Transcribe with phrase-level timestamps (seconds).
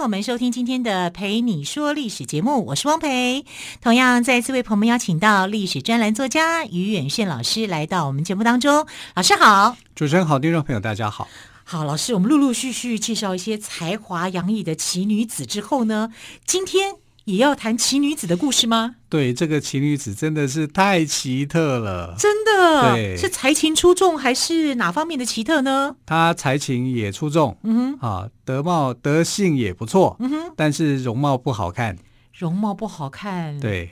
[0.00, 3.44] 朋友们收听今天的《陪你说历史》节目，我是汪培。
[3.82, 8.86] 同样再次为朋友们邀请到历史专栏作家于远炫老师来到我们节目当中。
[9.14, 11.28] 老师好，主持人好，听众朋友大家好。
[11.64, 16.10] 好，老师，我们陆陆续续介绍一些才华洋溢的奇女子之后呢，
[16.46, 16.94] 今天
[17.30, 18.96] 也要谈奇女子的故事吗？
[19.08, 25.96] 对，这个奇女子真的是太奇特了，真的，对，是才情出众还是哪方面的奇特呢？
[26.06, 31.96] 她才情也出众，嗯哼，啊，德貌德性也不错，嗯哼，但是容貌不好看，
[32.36, 33.90] 容貌不好看，对，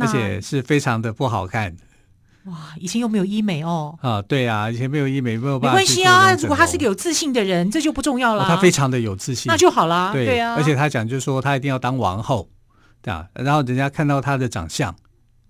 [0.00, 1.76] 而且是非常的不好看。
[2.46, 5.78] 哇，以前又没有医美哦，啊，对啊，以前没有医美，没有办法。
[5.78, 8.46] 没关系啊，如果他是个有自信的人，这就不重要了。
[8.46, 10.10] 他非常的有自信，那就好啦。
[10.12, 12.48] 对，对啊，而且他讲就是说他一定要当王后。
[13.02, 14.94] 对啊，然后人家看到她的长相，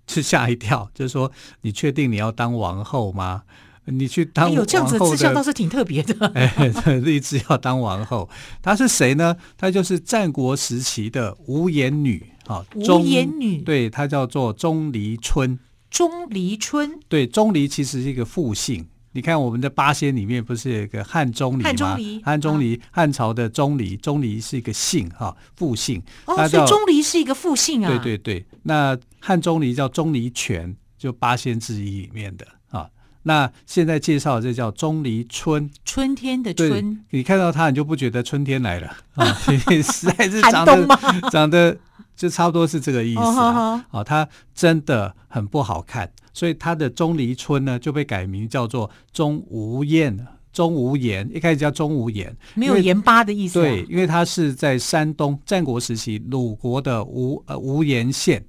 [0.07, 3.43] 是吓一跳，就是说：“你确定你要当王后吗？
[3.85, 6.27] 你去当王后的。”有这样子的志向倒是挺特别的。
[6.33, 6.71] 哎，
[7.03, 8.29] 立志要当王后，
[8.61, 9.35] 她是谁呢？
[9.57, 13.61] 她就是战国时期的无颜女啊，无颜女。
[13.61, 15.59] 对，她叫做钟离春。
[15.89, 16.99] 钟离春。
[17.09, 18.87] 对，钟离其实是一个复姓。
[19.13, 21.69] 你看我们的八仙里面不是有一个汉钟离吗？
[21.69, 26.01] 汉钟离，汉钟离，汉朝的钟离，钟离是一个姓哈，复姓。
[26.25, 27.89] 哦，所以钟离是一个复姓啊。
[27.89, 32.87] 对对对，那汉钟离叫钟离权，就八仙之一里面的啊。
[33.23, 37.03] 那现在介绍的这叫钟离春，春天的春。
[37.09, 39.25] 你看到他，你就不觉得春天来了啊？
[39.83, 40.87] 实在是长得
[41.31, 41.77] 长得
[42.21, 43.83] 就差不多是这个意思啊。
[43.89, 46.11] 啊，他真的很不好看。
[46.31, 50.27] 所以他的钟离村呢，就被改名叫做钟无艳。
[50.53, 53.59] 钟无艳一开始叫钟无艳，没有盐巴的意思。
[53.59, 58.45] 对，因为他是在山东战国时期鲁国的无呃无盐县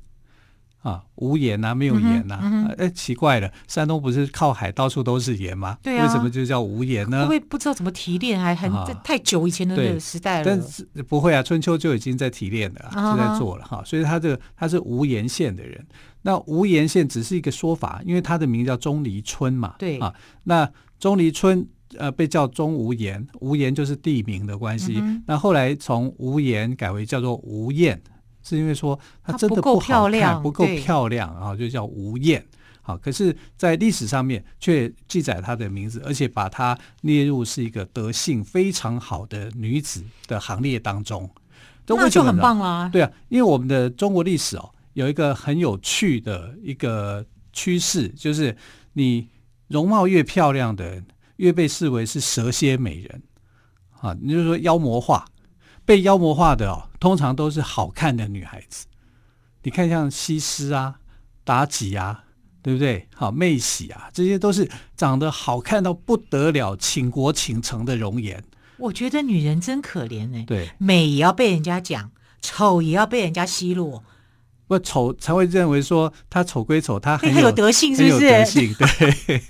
[0.82, 2.40] 啊，无盐啊，没有盐呐、啊。
[2.42, 5.78] 哎、嗯嗯欸，奇怪了，山东不是靠海，到处都是盐吗？
[5.82, 7.22] 对啊，为什么就叫无盐呢？
[7.22, 10.44] 不会不知道怎么提炼，还很、啊、太久以前的那个时代了。
[10.44, 13.84] 但是不会啊，春秋就已经在提炼了，就在做了哈、啊。
[13.84, 15.86] 所以他这个他是无盐县的人。
[16.22, 19.74] 那无盐县只是一个说法，因为他的名叫钟离春嘛。
[19.78, 20.12] 对啊，
[20.44, 21.66] 那钟离春
[21.98, 24.98] 呃被叫钟无盐，无盐就是地名的关系。
[25.00, 28.00] 嗯、那后来从无盐改为叫做无艳，
[28.42, 32.44] 是因为说它真的不好看，不够漂亮，不够漂亮啊，就叫无艳。
[32.80, 41.30] 好，可是，在历史上面却记载她的名字，而且把她列入是一个德性非常好的女子的行列当中。
[41.86, 42.88] 那就很棒啦。
[42.92, 44.70] 对啊，因为我们的中国历史哦。
[44.94, 48.54] 有一个很有趣的一个趋势，就是
[48.92, 49.26] 你
[49.68, 53.22] 容貌越漂亮的人，越被视为是蛇蝎美人
[54.00, 54.14] 啊。
[54.20, 55.24] 你就说妖魔化，
[55.84, 58.86] 被妖魔化的哦，通常都是好看的女孩子。
[59.62, 60.96] 你看像西施啊、
[61.44, 62.24] 妲己啊，
[62.62, 63.08] 对不对？
[63.14, 68.42] 好，妹喜啊，这些都是长得好看到不得了、倾国倾城的容颜。
[68.78, 72.10] 我觉得女人真可怜哎，对，美也要被人家讲，
[72.40, 74.02] 丑也要被人家奚落。
[74.66, 78.30] 不丑才会认为说她丑归丑，她很有，有德性，是不是？
[78.30, 79.42] 德性对。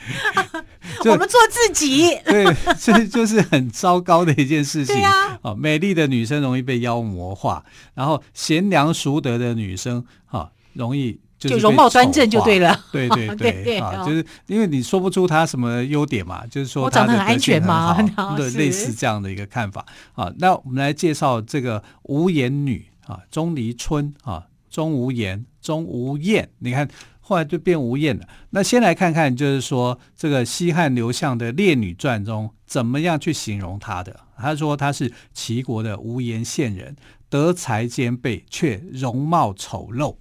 [1.04, 2.44] 我们做自己， 对，
[2.78, 4.94] 这就是很糟糕的一件事情。
[4.94, 12.78] 对啊，哦，美丽的女生容易被妖魔化，然后贤良淑德的女生，哈、哦，容易就就容貌端正就对了。
[12.92, 17.96] 对对对，啊， 就是因为你说不出她什么优点嘛，就是说我长得很安全嘛，
[18.36, 19.86] 对，类似这样的一个看法。
[20.14, 24.44] 啊，那我们来介绍这个无颜女啊，钟离春啊。
[24.70, 26.88] 钟无颜，钟无艳，你看
[27.30, 28.26] 后来就变无艳了。
[28.50, 34.18] 那先来看看，就是说这个西汉刘向的《列女传》中怎么样去形容她的？
[34.36, 36.96] 他说她是齐国的无颜县人，
[37.28, 40.16] 德才兼备，却容貌丑陋。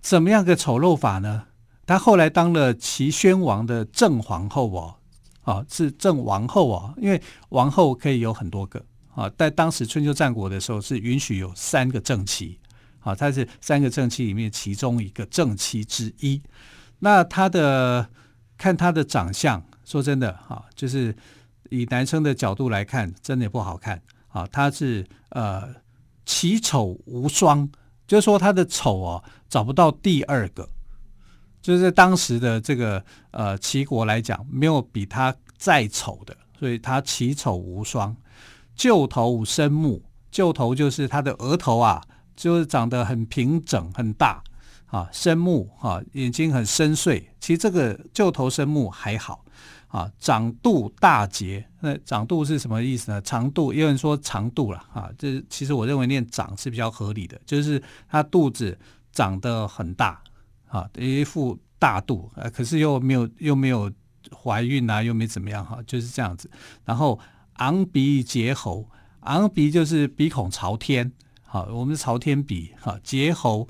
[0.00, 1.44] 怎么样个丑陋法呢？
[1.86, 4.94] 她后来当了齐宣王的正皇后哦，
[5.42, 8.84] 啊，是正王后啊，因为王后可以有很多个
[9.14, 12.58] 啊，在当时春秋战国的时候是允许有三个正妻。
[13.06, 16.42] 啊，他是三个正妻里面其中一个正妻之一。
[16.98, 18.10] 那他的
[18.58, 21.14] 看他的长相，说真的，哈，就是
[21.70, 24.02] 以男生的角度来看，真的也不好看。
[24.26, 25.72] 啊，他是呃
[26.24, 27.70] 奇丑无双，
[28.08, 30.68] 就是说他的丑哦找不到第二个，
[31.62, 38.14] 就是在当时的这个呃齐国来讲，没有比他再丑的，所以他奇丑无双。
[38.74, 42.02] 旧头生目，旧头就是他的额头啊。
[42.36, 44.42] 就是长得很平整很大，
[44.86, 47.24] 啊，深目啊，眼睛很深邃。
[47.40, 49.44] 其实这个旧头深目还好
[49.88, 51.66] 啊，长度大结。
[51.80, 53.20] 那长度是什么意思呢？
[53.22, 55.10] 长度，有人说长度了啊。
[55.18, 58.78] 这其实我认为念长是比较合理的，就是他肚子
[59.10, 60.22] 长得很大
[60.68, 63.90] 啊，一副大肚，啊，可是又没有又没有
[64.32, 66.50] 怀孕啊，又没怎么样哈，就是这样子。
[66.84, 67.18] 然后
[67.54, 68.88] 昂鼻结喉。
[69.20, 71.10] 昂鼻就是鼻孔朝天，
[71.56, 73.66] 好，我们是朝天鼻，哈，结喉，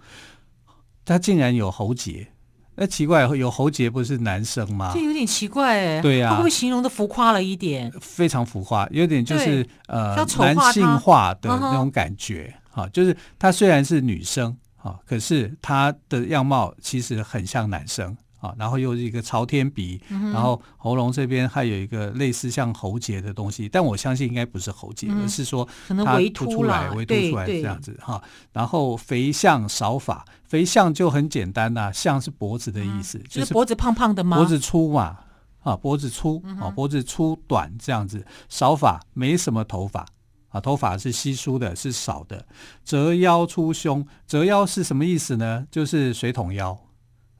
[1.04, 2.26] 他竟然有喉结，
[2.74, 4.90] 那奇怪，有喉结不是男生吗？
[4.92, 7.92] 这有点奇怪哎，对呀、啊，会不会形容的浮夸了一点？
[8.00, 18.16] 非常浮夸，有点就是呃男性化的那种感觉，哈、uh 就是他虽然是女生，哈，可是他的样貌其实很像男生。
[18.38, 28.22] 啊，然后又是一个朝天鼻，嗯、然后喉咙这边还有一个类似像喉结的东西，但我相信应该不是喉结，嗯、而是说它凸出来，微凸出来这样子哈。
[28.52, 34.36] 然后肥相少法，肥相就很简单呐、啊，相是脖子的意思，嗯、就是脖子胖胖的吗？
[34.36, 35.18] 脖子粗嘛，
[35.62, 40.06] 啊，脖子粗啊，脖子粗短这样子，少法没什么头发
[40.50, 42.46] 啊，头发是稀疏的，是少的。
[42.84, 45.66] 折腰粗胸，折腰是什么意思呢？
[45.70, 46.78] 就是水桶腰。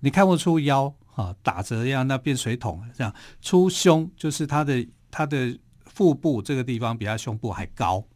[0.07, 3.13] 你看不出腰啊，打折一样，那变水桶这样。
[3.43, 8.07] 出胸就是他的他的腹部这个地方比他胸部还高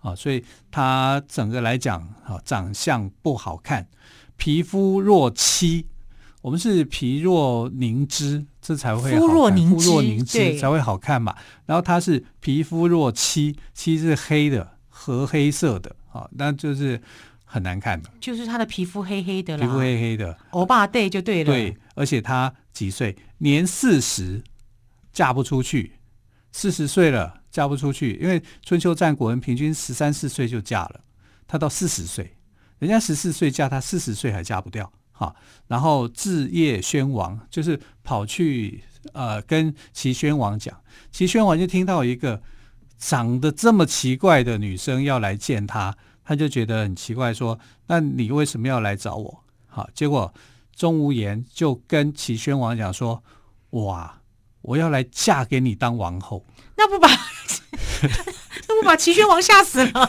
[0.00, 3.86] 啊，所以他整个来讲啊，长相不好看。
[4.36, 5.86] 皮肤若漆，
[6.42, 9.20] 我们是皮若凝脂，这才会好看。
[9.20, 11.36] 肤若凝脂，肤若凝脂才会好看嘛。
[11.64, 17.00] 然后他是皮肤若漆，漆是黑的，和黑色的啊，那就是。
[17.48, 21.50] 很难看的，就是他的皮肤黑黑的啦，皮肤黑黑的，欧巴对就对了。
[21.50, 23.16] 对，而且他几岁？
[23.38, 24.42] 年四十，
[25.12, 25.92] 嫁不出去。
[26.52, 31.00] 四十岁了，嫁不出去，因为春秋战国人平均十三四岁就嫁了，
[31.46, 32.34] 他到四十岁，
[32.78, 34.90] 人家十四岁嫁他，四十岁还嫁不掉。
[35.12, 35.34] 哈，
[35.66, 38.82] 然后至叶宣王就是跑去
[39.12, 40.78] 呃跟齐宣王讲，
[41.10, 42.42] 齐宣王就听到一个
[42.98, 45.96] 长得这么奇怪的女生要来见他。
[46.26, 50.34] 他就觉得很奇怪，说：“那你为什么要来找我？”好，结果
[50.74, 53.22] 钟无艳就跟齐宣王讲说
[53.70, 54.20] ：“哇，
[54.62, 56.44] 我要来嫁给你当王后。”
[56.76, 57.08] 那不把
[58.68, 60.08] 那不把齐宣王吓死了？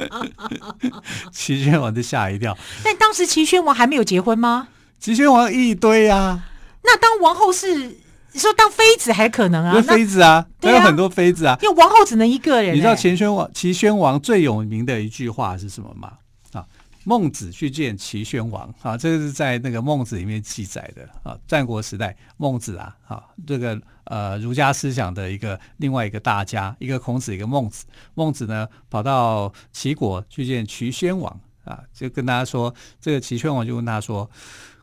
[1.30, 2.56] 齐宣王就吓一跳。
[2.82, 4.68] 但当时齐宣王还没有结婚吗？
[4.98, 6.44] 齐宣王一堆啊。
[6.82, 7.98] 那当王后是？
[8.32, 9.82] 你说当妃子还可能啊？
[9.82, 11.58] 妃子啊，还有很多妃子啊。
[11.62, 12.74] 因为王后只能一个人。
[12.74, 16.12] 你知道齐宣王齐宣王最有名的一句话是什么吗？
[16.52, 16.64] 啊，
[17.04, 21.36] 孟子去见齐宣王啊，这个是在那个孟子里面记载的啊。
[21.48, 27.84] 战国时代，孟子啊，啊，这个呃儒家思想的一个另外一个大家，一个孔子，一个孟子。
[28.14, 34.30] 孟子呢跑到齐国去见齐宣王啊，就跟大家说，这个齐宣王就问他说。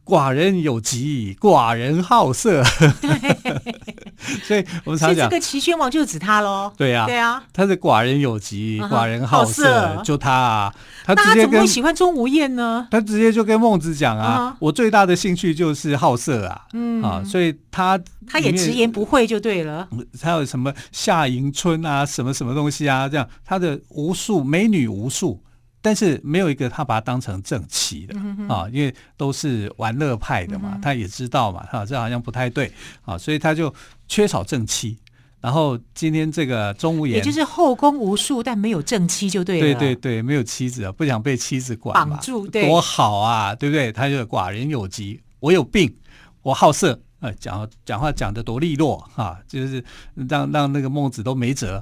[0.08, 2.64] 寡人有疾，寡人好色。
[3.02, 3.36] 对，
[4.48, 6.72] 所以我们常讲这个齐宣王就指他喽。
[6.78, 10.74] 对呀、啊，对啊，他是寡人有疾，寡人好色，好色就他啊。
[11.06, 12.88] 他怎么会喜欢钟无艳呢？
[12.90, 16.62] 他直接就跟孟子讲啊，我最大的兴趣就是好色啊。
[16.74, 19.88] 嗯啊，所以他他也直言不讳就对了。
[20.22, 23.10] 他有什么夏迎春啊，什么什么东西啊？
[23.10, 25.42] 这样他的无数美女无数。
[25.88, 28.14] 但是没有一个他把他当成正妻的
[28.54, 32.70] 啊，因为都是玩乐派的嘛，他也知道嘛，哈，这好像不太对
[33.06, 33.74] 啊，所以他就
[34.06, 34.98] 缺少正妻。
[35.40, 39.62] 然后今天这个钟无艳，也就是后宫无数，但没有正妻就对了。
[39.62, 43.90] 对对对，没有妻子啊，不想被妻子管，绑住，对，多好啊，对不对？
[43.90, 45.96] 他就寡人有疾，我有病，
[46.42, 49.82] 我好色，啊，讲讲话讲的多利落啊，就是
[50.16, 51.82] 让让那个孟子都没辙。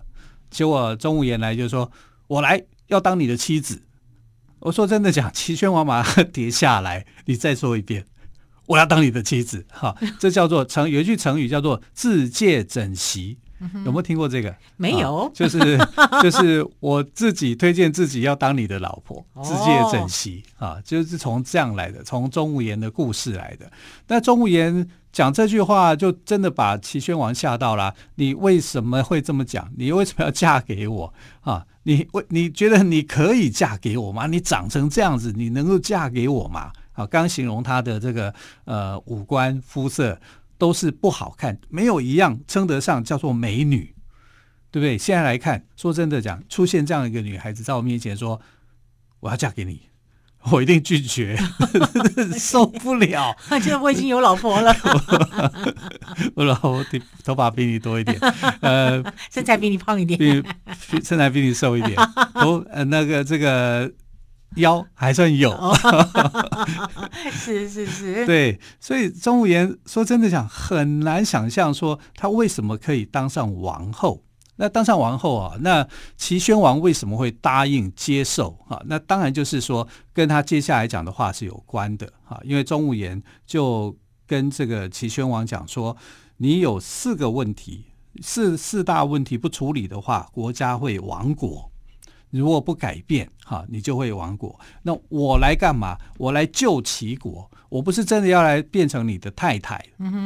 [0.51, 1.91] 结果钟无艳来就说
[2.27, 3.81] ：“我来要当你的妻子。”
[4.65, 7.05] 我说真的讲，齐宣王马上跌下来。
[7.25, 8.07] 你再说一遍，
[8.65, 13.37] 我要当你的妻子，哈，这叫做成有一句成语叫做自借枕席，
[13.85, 14.55] 有没有听过这个？
[14.77, 15.77] 没有，啊、就是
[16.21, 23.71] 就是我自己推荐自己要当你的老婆，自借枕席啊，就是从这样来的，从钟无艳的故事来的。
[24.07, 27.93] 那钟无艳讲这句话，就真的把齐宣王吓到了。
[28.15, 29.71] 你为什么会这么讲？
[29.77, 31.65] 你为什么要嫁给我啊？
[31.83, 34.27] 你为你觉得你可以嫁给我吗？
[34.27, 36.71] 你长成这样子，你能够嫁给我吗？
[36.93, 40.17] 啊，刚形容他的这个呃五官肤色
[40.57, 43.93] 都是不好看，没有一样称得上叫做美女，
[44.71, 44.97] 对不对？
[44.97, 48.39] 现在来看，说真的讲，出现这样一个女孩子在我面前说
[49.19, 49.89] 我要嫁给你，
[50.51, 51.37] 我一定拒绝，
[52.37, 53.35] 受不了。
[53.49, 54.75] 现在我已经有老婆了，
[56.35, 56.85] 我老婆
[57.23, 58.17] 头发比你多一点，
[58.61, 60.17] 呃， 身材比你胖一点，
[60.89, 61.95] 比身材比你瘦一点，
[62.35, 63.91] 头呃那个这个
[64.55, 65.51] 腰还算有。
[67.31, 74.23] 是是 是， 对，所以钟无艳说真的讲很难想象说他为什么可以当上王后。
[74.57, 75.85] 那当上王后啊，那
[76.15, 78.81] 齐宣王为什么会答应接受啊？
[78.85, 83.93] 那当然就是说跟他接下来讲的话是有关的啊，因为钟无艳就
[84.25, 85.97] 跟这个齐宣王讲说，
[86.37, 87.87] 你有四个问题，
[88.21, 91.69] 四四大问题不处理的话，国家会亡国。
[92.39, 94.59] 如果不改变哈，你就会亡国。
[94.83, 95.97] 那我来干嘛？
[96.17, 97.49] 我来救齐国。
[97.69, 99.83] 我不是真的要来变成你的太太，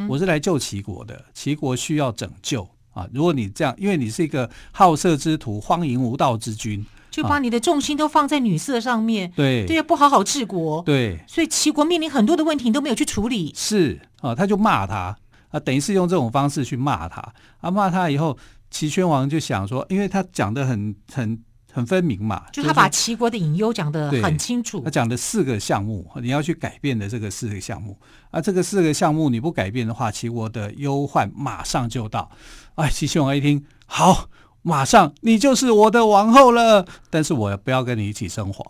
[0.08, 1.24] 我是来救齐国的。
[1.34, 2.68] 齐国需要拯救。
[2.92, 3.08] 啊！
[3.14, 9.30] 如果你这样，因为你是一个好色之徒、荒淫无道之君，就把你的重心都放在女色上面。
[9.36, 10.82] 对对呀，不好好治国。
[10.82, 13.52] 对，所以齐国面临很多的问题，你都没有去处理。
[13.54, 15.16] 是啊，他就骂他
[15.50, 17.70] 啊，等于是用这种方式去骂他啊。
[17.70, 18.36] 骂他以后，
[18.72, 21.40] 齐宣王就想说，因为他讲的很很。
[21.72, 24.80] 很分明嘛，就他把齐国的隐忧讲得很清楚。
[24.80, 27.96] 他讲的四个项目，你要去改变的这个四个项目
[28.30, 32.30] 啊，这个四个项目你不改变的话，齐国的忧患马上就到。
[32.74, 34.28] 哎，齐宣王一听，好。
[34.62, 36.86] 马上，你就是我的王后了。
[37.08, 38.64] 但是我不要跟你一起生活。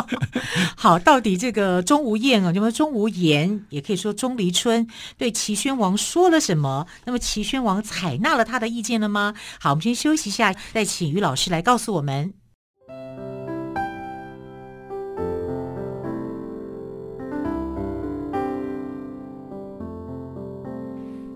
[0.76, 6.86] 好，到底这个钟无艳啊，什么钟无艳，也可以说钟离春，对齐宣王说了什么？
[7.04, 9.34] 那么齐宣王采纳了他的意见了吗？
[9.58, 12.34] 好，我们先休息一下，再请于老师来告诉我们。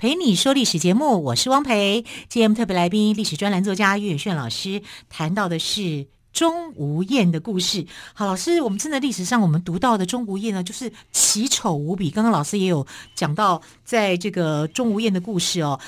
[0.00, 0.14] 陪。
[0.14, 2.06] 你说历史节目，我是汪培。
[2.30, 4.80] 今天特别来宾，历史专栏作家岳远炫老师
[5.10, 7.86] 谈到的是钟无艳的故事。
[8.14, 12.10] 好，老师，我们真的历史上我们读到的钟无艳呢，就是奇丑无比。
[12.10, 15.78] 刚刚老师也有讲到，在这个钟无艳的故事哦，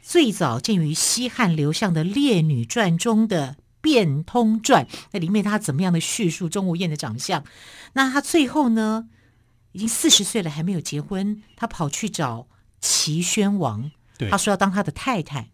[0.00, 7.44] 最早见于西汉刘向的《列女传》中的《变通传》，那里面他怎么样的叙述钟无艳的长相？
[7.92, 9.10] 那他最后呢，
[9.72, 12.46] 已经四十岁了还没有结婚，他跑去找。
[12.80, 13.90] 齐宣王，
[14.30, 15.50] 他说要当他的太太。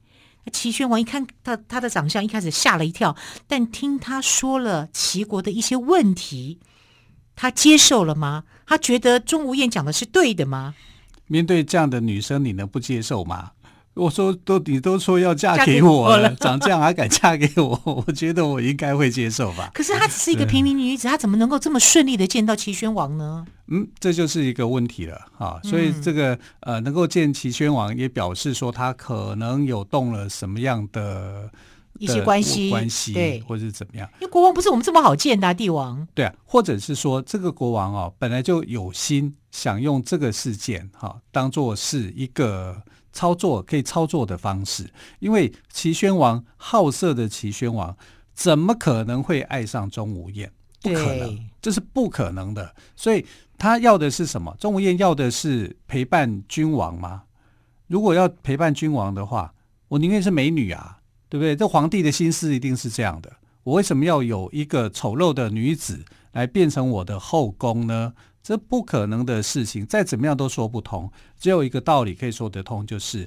[0.52, 3.16] 齐宣王一看他他的长相，一开始吓了一跳，
[3.48, 6.60] 但听他说了齐国的一些问题，
[7.34, 8.44] 他接受了吗？
[8.66, 10.74] 他觉得钟无艳讲的是对的吗？
[11.26, 13.52] 面对这样的女生，你能不接受吗？
[13.94, 17.80] 我说都你都说要嫁给我了，长这样还敢嫁给我？
[18.06, 19.70] 我觉得我应该会接受吧。
[19.72, 23.46] 可是她只是一个平民女子，她怎么能够这么顺利的见到齐宣王呢？
[23.68, 25.60] 嗯，这就是一个问题了啊。
[25.62, 31.48] 所以这个呃，能够见齐宣王，也表示说他可能有动了什么样的
[32.00, 34.08] 一些关系关系，对，或者是怎么样？
[34.20, 36.04] 因为国王不是我们这么好见的啊，帝王。
[36.14, 42.82] 对啊，或者是说这个国王哦，本来就有心想用这个事件哈，当做是一个。
[43.14, 44.90] 操作可以操作的方式，
[45.21, 47.97] 因为齐宣王好色的齐宣王，
[48.35, 50.52] 怎么可能会爱上钟无艳？
[50.83, 52.75] 不可能，这是不可能的。
[52.94, 53.25] 所以
[53.56, 54.54] 他要的是什么？
[54.59, 57.23] 钟无艳要的是陪伴君王吗？
[57.87, 59.54] 如果要陪伴君王的话，
[59.88, 61.54] 我宁愿是美女啊，对不对？
[61.56, 63.33] 这皇帝的心思一定是这样的。
[63.62, 68.12] 我为什么要有一个丑陋的女子来变成我的后宫呢？
[68.44, 71.10] 这不可能的事情，再怎么样都说不通。
[71.40, 73.26] 只有一个道理可以说得通，就是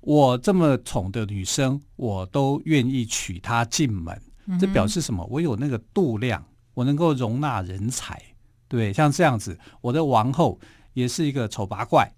[0.00, 4.20] 我这么宠的女生，我都愿意娶她进门。
[4.60, 5.24] 这表示什么？
[5.30, 6.44] 我有那个度量，
[6.74, 8.20] 我能够容纳人才，
[8.66, 10.58] 对，像这样子，我的王后
[10.94, 12.12] 也是一个丑八怪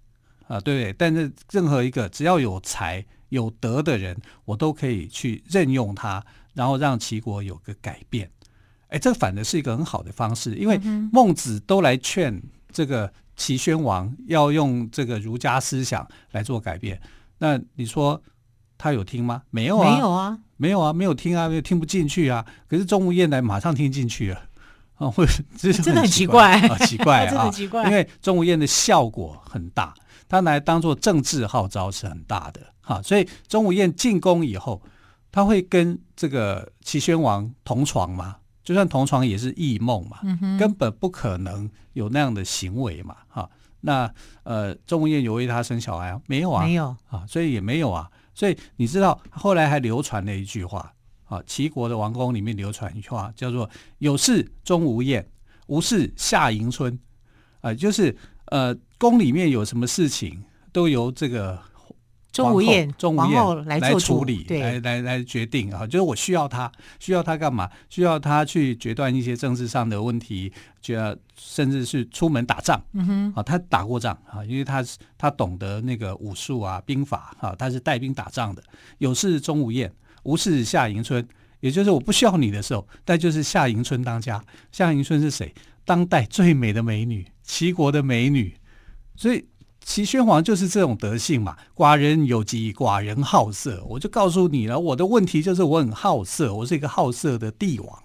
[0.47, 0.91] 啊，对。
[0.93, 8.29] 但是任何一个只要有才有德的人，我都可以去任用他，然后让齐国有个改变。
[8.89, 10.77] 哎，这反而是一个很好的方式，因为
[11.11, 12.41] 孟子都来劝
[12.71, 16.99] 这个齐宣王要用这个儒家思想来做改变。
[17.37, 18.21] 那你说
[18.77, 19.43] 他有听吗？
[19.49, 22.45] 没有啊，没有啊，没有啊，没有听啊，没有听不进去啊。
[22.67, 24.41] 可是钟无艳来马上听进去了
[24.97, 25.25] 啊，会
[25.57, 27.85] 这 真的很奇怪啊，奇怪啊，真的奇怪。
[27.85, 29.93] 因为钟无艳的效果很大，
[30.27, 33.01] 他来当做政治号召是很大的哈。
[33.01, 34.81] 所以钟无艳进宫以后，
[35.31, 38.37] 他会跟这个齐宣王同床吗？
[38.69, 43.49] 就算同床也是异梦嘛，嗯，根本不可能有那样的行为嘛，哈。
[43.81, 46.21] 那呃，钟无艳有为他生小孩啊？
[46.27, 48.07] 没有啊，没有啊，所以也没有啊。
[48.35, 50.93] 所以你知道后来还流传了一句话
[51.25, 55.27] 啊，齐国的王宫里面流传一句话，叫做“有事钟无艳，
[55.65, 56.99] 无事夏迎春”，
[57.61, 58.15] 啊，就是
[58.51, 61.59] 呃，宫里面有什么事情都由这个。
[62.31, 65.85] 钟无艳，钟无艳来来处理，对，来来来决定啊！
[65.85, 67.69] 就是我需要他，需要他干嘛？
[67.89, 72.79] 需要他去决断一些政治上的问题，就要甚至是出门打仗。
[72.93, 78.61] 嗯哼，啊，他打过仗啊，因为他是他懂得那个武术啊、兵法啊，他是带兵打仗的。
[78.99, 79.91] 有事钟无艳，
[80.23, 81.27] 无事夏迎春，
[81.61, 84.41] 也就是我不需要你的时候，但就是夏迎春当家。
[84.71, 85.51] 夏迎春是谁？
[85.83, 88.55] 当代最美的美女，齐国的美女，
[89.15, 89.43] 所以。
[89.89, 93.83] 齐宣王就是这种德性嘛，寡人有疾，寡人好色。
[93.85, 98.03] 我就告诉你了，我的问题就是我很好色，我是一个好色的帝王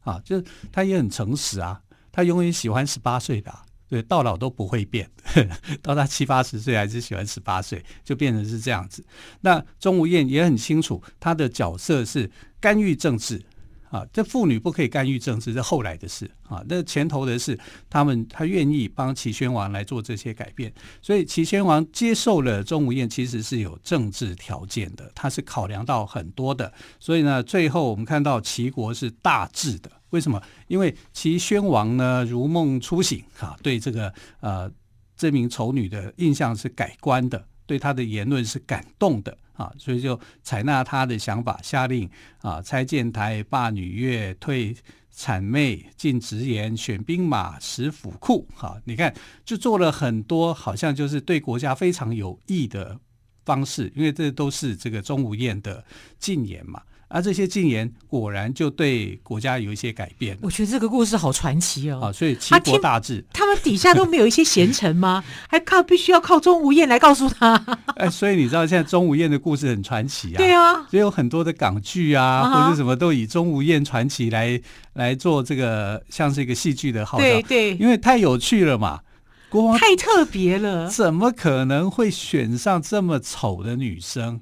[0.00, 0.20] 啊。
[0.24, 5.08] 就是他也很诚实啊，他永远喜欢十八岁的啊，对，到老都不会变，
[5.80, 9.04] 到他七八十岁还是喜欢十八岁，就变成是这样子。
[9.42, 13.40] 那钟无艳也很清楚，他的角色是干预政治。
[13.90, 16.64] 啊，这妇女不可以干预政治，是后来的事啊。
[16.68, 17.58] 那前头的事，
[17.90, 26.72] 他们他愿意帮齐宣王来做这些改变，所以齐宣王接受了钟无艳，其实是有政治条件的，他是考量到很多的。
[27.00, 30.40] 所以呢，最后我们看到齐国是大治的，为什么？
[30.68, 34.70] 因为齐宣王呢如梦初醒啊，对这个呃
[35.16, 39.36] 这名丑女的印象是改观的，对她的言论是感动的。
[39.60, 42.08] 啊，所以就采纳他的想法，下令
[42.40, 44.74] 啊，拆建台，罢女乐，退
[45.14, 48.48] 谄媚，进直言，选兵马，食府库。
[48.54, 49.14] 哈、啊，你看，
[49.44, 52.98] 就做了很多，好像就是对国家非常有益的
[53.44, 55.84] 方式，因为这都是这个钟无艳的
[56.18, 56.80] 禁言嘛。
[57.12, 60.38] 而这些禁言果然就对国家有一些改变。
[60.40, 62.00] 我觉得这个故事好传奇哦。
[62.04, 65.22] 啊，所以齐国大治，他们底下都没有一些贤臣吗？
[65.48, 67.62] 还靠必须要靠钟无艳来告诉他。
[67.98, 70.38] 哎，所以你知道现在钟无艳的故事很传奇啊。
[70.38, 74.60] 对啊，所以有很多的港剧啊，或者什么都以钟无艳传奇来
[74.92, 77.24] 来做这个像是一个戏剧的号召。
[77.24, 79.00] 对对，因为太有趣了嘛，
[79.48, 84.40] 国王太特别了，怎么可能会选上这么丑的女生？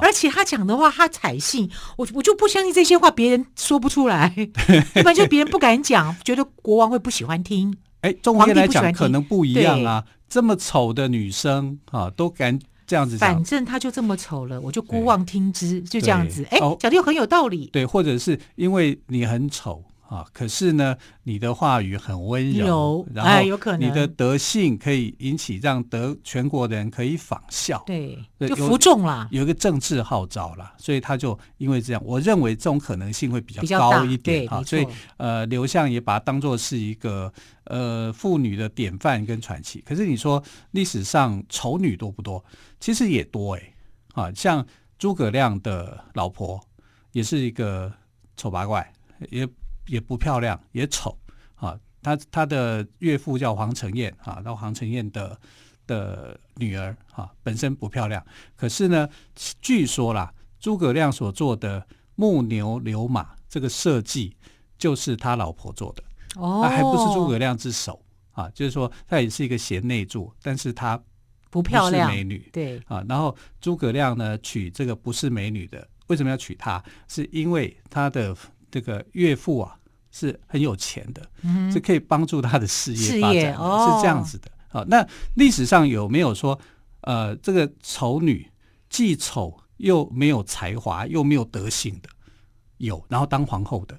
[0.00, 4.34] 而且他讲的话，他采信，我我就不相信这些话别人说不出来，
[4.96, 7.76] 一般就别人不敢讲，觉得国王会不喜欢听。
[8.00, 13.34] 哎，钟无艳来讲可能不一样啊，这么丑的女生啊，都敢这样子讲。
[13.34, 16.46] 反正她就这么丑了，我就姑妄听之，就这样子。
[16.50, 17.68] 哎，讲的又很有道理。
[17.72, 19.82] 对，或者是因为你很丑。
[20.08, 37.32] 啊，可是呢，你的话语很温柔，然后有可能你的德性可以引起让德全国的人可以仿效，对，就服众啦，有一个政治号召了，所以他就因为这样，我认为这种可能性会比较高一点啊，所以呃，刘向也把它当做是一个
[37.64, 39.80] 呃妇女的典范跟传奇。
[39.84, 40.40] 可是你说
[40.70, 42.44] 历史上丑女多不多？
[42.78, 43.72] 其实也多哎、
[44.14, 44.64] 欸，啊，像
[45.00, 46.60] 诸葛亮的老婆
[47.10, 47.92] 也是一个
[48.36, 48.92] 丑八怪，
[49.30, 49.44] 也。
[49.86, 51.16] 也不漂亮，也丑
[51.54, 51.78] 啊！
[52.02, 55.36] 他他的岳父叫黄承彦啊，然后黄承彦的
[55.86, 59.08] 的女儿啊，本身不漂亮，可是呢，
[59.60, 64.36] 据说啦，诸葛亮所做的木牛流马这个设计，
[64.78, 66.02] 就是他老婆做的
[66.36, 68.00] 哦，还不是诸葛亮之手
[68.32, 71.02] 啊，就是说他也是一个贤内助，但是他
[71.50, 73.04] 不漂亮，是美女对啊。
[73.08, 76.80] 然后诸葛亮呢，娶这个不是美女的，为什么要娶她？
[77.08, 78.36] 是因为他的。
[78.70, 79.76] 这个岳父啊
[80.10, 84.50] 是很有钱的，嗯、是可以帮助他的事业发展，哦、是这样子的。
[84.68, 86.58] 好，那历史上有没有说，
[87.02, 88.50] 呃，这个丑女
[88.88, 92.08] 既丑又没有才华又没有德行的？
[92.78, 93.98] 有，然后当皇后的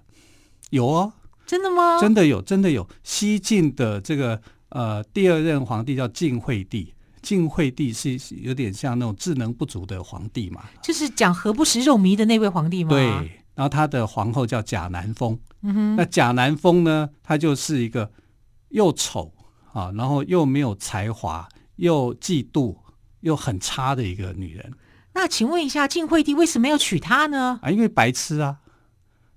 [0.70, 1.14] 有哦，
[1.46, 2.00] 真的吗？
[2.00, 2.88] 真的有，真的有。
[3.04, 12.90] 西晋的这个呃第二任皇帝叫晋惠帝，晋惠帝是有点像那种智能不足的皇帝嘛，就是讲何不食肉糜的那位皇帝吗？
[12.90, 13.37] 对。
[13.58, 18.12] 然后他的皇后叫贾南风，嗯、哼那贾南风呢，他就是一个
[18.70, 19.34] 又丑
[19.74, 22.78] 啊，然后又没有才华，又嫉妒，
[23.22, 24.72] 又很差的一个女人。
[25.16, 27.60] 那请问一下，晋惠帝为什么要娶她呢？
[27.64, 28.58] 啊，因为白痴啊，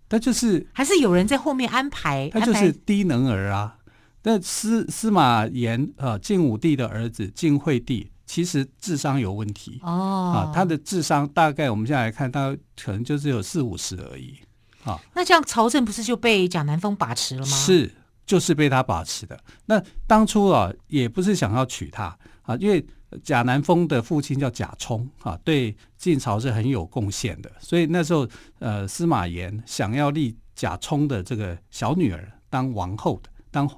[0.06, 3.78] 他就是还是有人在后面安排，他就是低能儿啊。
[4.24, 8.10] 那司司马炎啊，晋武帝的儿子晋惠帝。
[8.30, 14.38] 其实智商有问题哦，啊，他的智商大概我们现在来看，他可能就只有四五十而已，
[14.84, 17.46] 啊，那这样朝政不是就被贾南风把持了吗？
[17.48, 17.92] 是，
[18.24, 19.36] 就是被他把持的。
[19.66, 22.86] 那当初啊，也不是想要娶她啊，因为
[23.24, 28.28] 贾南风的父亲叫贾充啊，对晋朝是很有贡献的，所以那时候
[28.60, 33.68] 呃，司马炎想要立贾充的这个小女儿当王后的，当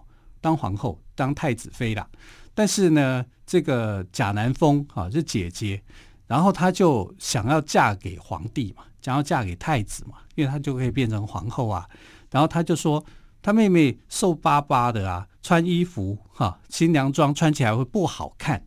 [0.42, 2.06] 当皇后，当太子妃啦。
[2.54, 5.82] 但是呢，这个贾南风啊是姐姐，
[6.26, 11.86] 然后她就想要嫁给皇帝嘛，想要嫁给太子嘛，因为她就可以变成皇后啊。
[12.30, 13.04] 然后她就说，
[13.42, 18.64] 她妹妹瘦巴巴的啊，穿衣服哈、啊，新娘装穿起来会不好看，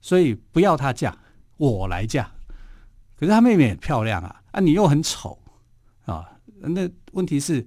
[0.00, 1.18] 所以不要她嫁，
[1.56, 2.30] 我来嫁。
[3.18, 5.36] 可是她妹妹很漂亮啊，啊，你又很丑
[6.04, 6.30] 啊。
[6.60, 7.66] 那问题是，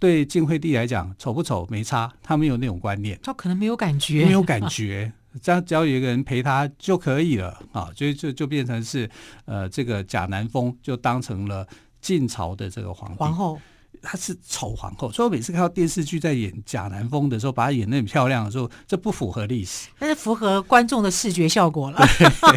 [0.00, 9.08] 对晋惠帝来讲，丑不丑没差，他没有那种观念，他可能没有感觉，没有感觉，这样只要有一个人陪他就可以了啊，所以就就变成是
[9.44, 11.66] 呃，这个贾南风就当成了
[12.00, 13.18] 晋朝的这个皇帝。
[13.18, 13.58] 皇后，
[14.02, 22.04] 她是丑皇后，所以我每次看到电视剧在演贾南风的时候，把她演得很漂亮的时候，这不符合历史，但是符合观众的视觉效果了，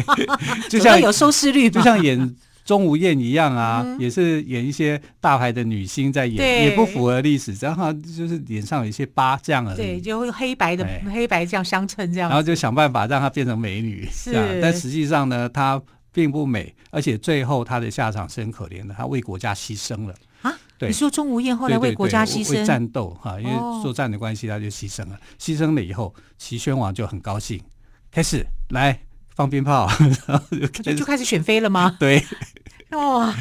[0.68, 2.36] 就像有收视率，就像演。
[2.66, 9.76] 钟无艳一样啊，嗯、也是演一些大牌的女星在演，对也不符合历史，然后就是脸上有一些疤这样而已。
[9.76, 12.28] 对，就会黑白的黑白这样相衬这样。
[12.28, 14.60] 然后就想办法让她变成美女，是这样。
[14.60, 20.52] 但实际上呢，她并不美，而且最后她的下场是很可怜的，她为国家牺牲了啊。
[20.76, 25.14] 对，你说钟无艳后来为国家牺牲，为战斗哈，因为作战的关系，她就牺牲了。
[25.14, 27.60] 哦、牺牲了以后，齐宣王就很高兴，
[28.10, 28.98] 开始来
[29.36, 29.86] 放鞭炮，
[30.26, 31.96] 然后就开始就开始选妃了吗？
[32.00, 32.24] 对。
[32.92, 33.32] 哇，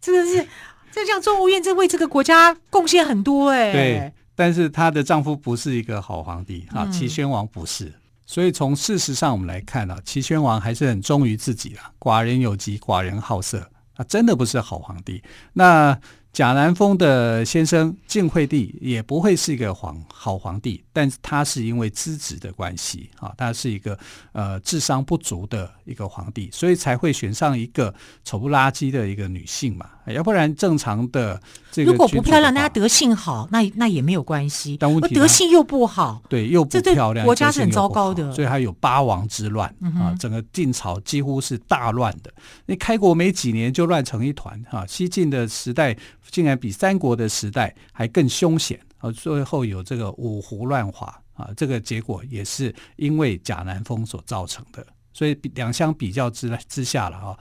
[0.00, 0.48] 真的是，
[0.90, 3.72] 这像钟无艳这为这个国家贡献很多哎。
[3.72, 7.92] 对，但是她的丈夫不是一个好皇帝啊，齐宣王不是。
[8.24, 15.22] 所以从事实上我们来看啊，齐宣王还是很忠于自己啊，寡人有疾，寡人好色啊，真的不是好皇帝。
[15.52, 15.96] 那。
[16.36, 23.98] 贾南风的先生晋惠帝也不会是一个皇好皇帝，但是他是因为资质的关系啊，他是一个
[24.32, 31.40] 呃智商不足的一个皇帝，所以才会选上一个丑不拉几的一个女性嘛，要不然正常的
[31.72, 34.76] 这个如果不漂亮，那他德性好，那那也没有关系。
[34.78, 42.30] 但问题德性又不好，对，又不漂亮，国家是很糟糕的，所以还有八王之乱啊，整个晋朝几乎是大乱的。
[42.66, 45.96] 你开国没几年就乱成一团哈，西晋的时代。
[46.30, 49.10] 竟然比三国的时代还更凶险啊！
[49.12, 54.86] 最后有这个五胡乱华啊，这个结果也是因为贾南风所造成的。
[55.12, 57.38] 所以两相比较之之下了啊，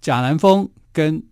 [0.00, 1.22] 贾南风跟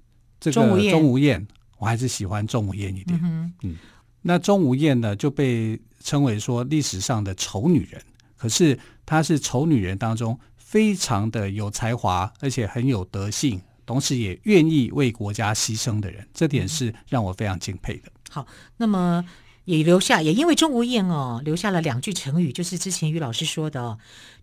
[0.40, 1.46] 这个钟无艳，
[1.78, 3.20] 我还是喜欢钟无艳一点。
[3.22, 3.76] 嗯，嗯，
[4.22, 8.00] 那钟无艳呢就被称为说历史上的丑女人，
[8.37, 13.61] 可是她是丑女人当中非常的有才华，而且很有德性。
[13.87, 18.11] 同时也愿意为国家牺牲的人，这点是让我非常敬佩的。
[18.31, 19.25] 好，那么
[19.64, 23.99] 也留下，也因为钟无艳哦，留下了两句成语，就是之前于老师说的哦，“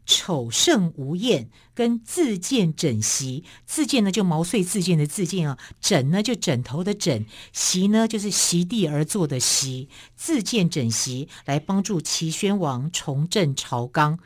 [0.06, 3.44] 丑胜无艳”跟“自荐枕席”。
[3.66, 9.90] 自荐呢，就毛遂自荐的自荐啊；枕呢，就枕头的枕；席呢，就是席地而坐的席。
[10.16, 14.18] 自荐枕席来帮助齐宣王重振朝纲。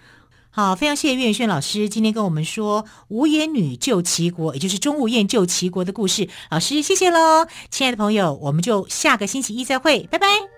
[0.56, 6.30] 好，非常谢谢岳云轩老师今天跟我们说无颜女救齐国，也就是钟无艳救齐国的故事。
[6.50, 10.55] 老师，谢谢喽，亲爱的朋友，我们就下个星期一再会，拜拜。